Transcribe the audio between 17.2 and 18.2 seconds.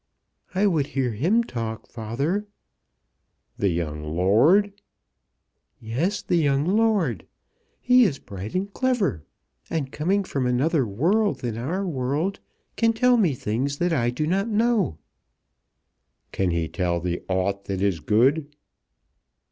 aught that is